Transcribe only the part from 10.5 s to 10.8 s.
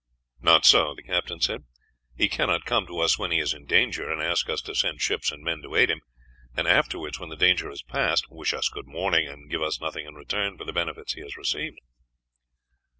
for the